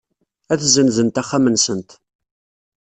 [0.51, 1.89] Ad ssenzent axxam-nsent.